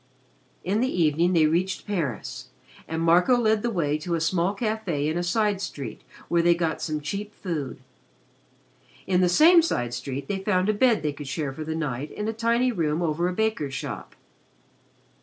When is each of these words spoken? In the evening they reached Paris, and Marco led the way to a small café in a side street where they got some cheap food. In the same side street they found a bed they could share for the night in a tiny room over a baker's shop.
In 0.63 0.79
the 0.79 0.89
evening 0.89 1.33
they 1.33 1.45
reached 1.45 1.85
Paris, 1.85 2.47
and 2.87 3.03
Marco 3.03 3.37
led 3.37 3.61
the 3.61 3.69
way 3.69 3.99
to 3.99 4.15
a 4.15 4.19
small 4.19 4.55
café 4.55 5.05
in 5.05 5.15
a 5.15 5.21
side 5.21 5.61
street 5.61 6.01
where 6.27 6.41
they 6.41 6.55
got 6.55 6.81
some 6.81 7.01
cheap 7.01 7.35
food. 7.35 7.79
In 9.05 9.21
the 9.21 9.29
same 9.29 9.61
side 9.61 9.93
street 9.93 10.27
they 10.27 10.39
found 10.39 10.69
a 10.69 10.73
bed 10.73 11.03
they 11.03 11.13
could 11.13 11.27
share 11.27 11.53
for 11.53 11.63
the 11.63 11.75
night 11.75 12.09
in 12.09 12.27
a 12.27 12.33
tiny 12.33 12.71
room 12.71 13.03
over 13.03 13.27
a 13.27 13.33
baker's 13.33 13.75
shop. 13.75 14.15